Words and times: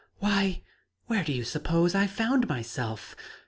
"Why 0.17 0.63
where 1.05 1.23
do 1.23 1.31
you 1.31 1.43
suppose 1.43 1.93
I 1.93 2.07
found 2.07 2.47
myself? 2.49 3.15